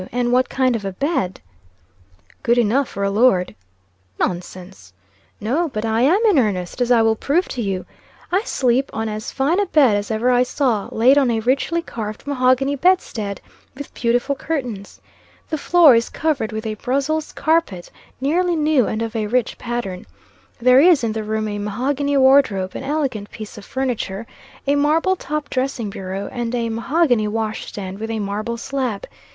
[0.11, 1.39] and what kind of a bed?"
[2.41, 3.53] "Good enough for a lord."
[4.19, 4.93] "Nonsense!"
[5.39, 7.85] "No, but I am in earnest, as I will prove to you.
[8.31, 11.83] I sleep on as fine a bed as ever I saw, laid on a richly
[11.83, 13.41] carved mahogany bedstead,
[13.77, 14.99] with beautiful curtains.
[15.51, 20.07] The floor is covered with a Brussels carpet, nearly new and of a rich pattern.
[20.57, 24.25] There is in the room a mahogany wardrobe, an elegant piece of furniture
[24.65, 29.05] a marble top dressing bureau, and a mahogany wash stand with a marble slab.